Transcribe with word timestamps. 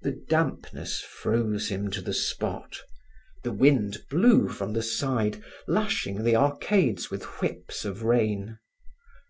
The 0.00 0.12
dampness 0.12 1.02
froze 1.02 1.68
him 1.68 1.90
to 1.90 2.00
the 2.00 2.14
spot; 2.14 2.78
the 3.42 3.52
wind 3.52 4.02
blew 4.08 4.48
from 4.48 4.72
the 4.72 4.82
side, 4.82 5.42
lashing 5.68 6.24
the 6.24 6.36
arcades 6.36 7.10
with 7.10 7.24
whips 7.42 7.84
of 7.84 8.02
rain. 8.02 8.60